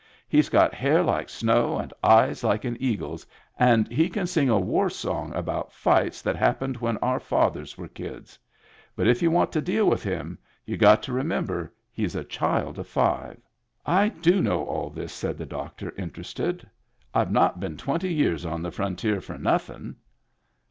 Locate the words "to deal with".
9.51-10.01